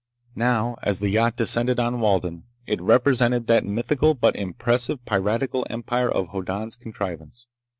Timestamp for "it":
2.65-2.81